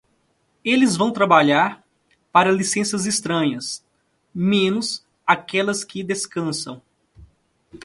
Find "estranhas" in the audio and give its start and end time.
3.05-3.85